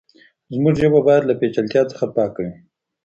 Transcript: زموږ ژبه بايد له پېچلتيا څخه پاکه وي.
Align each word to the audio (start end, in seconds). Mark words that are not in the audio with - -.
زموږ 0.53 0.75
ژبه 0.81 0.99
بايد 1.07 1.23
له 1.29 1.33
پېچلتيا 1.39 1.81
څخه 1.91 2.05
پاکه 2.15 2.39
وي. 2.45 2.51